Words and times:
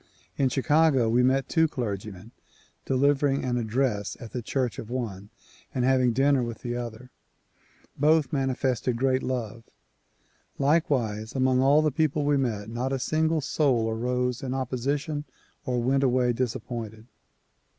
In 0.35 0.49
Chicago 0.49 1.07
we 1.09 1.21
met 1.21 1.47
two 1.47 1.67
clergymen,— 1.67 2.31
delivering 2.87 3.45
an 3.45 3.57
address 3.59 4.17
at 4.19 4.31
the 4.31 4.41
church 4.41 4.79
of 4.79 4.89
one 4.89 5.29
and 5.75 5.85
having 5.85 6.11
dinner 6.11 6.41
with 6.41 6.63
the 6.63 6.75
other. 6.75 7.11
Both 7.95 8.33
mani 8.33 8.53
fested 8.55 8.95
great 8.95 9.21
love. 9.21 9.63
Likewise 10.57 11.33
among 11.35 11.61
all 11.61 11.83
the 11.83 11.91
people 11.91 12.25
we 12.25 12.35
met, 12.35 12.67
not 12.67 12.91
a 12.91 12.97
single 12.97 13.41
soul 13.41 13.87
arose 13.91 14.41
in 14.41 14.55
opposition 14.55 15.23
or 15.67 15.79
went 15.79 16.01
away 16.01 16.33
disappointed. 16.33 17.05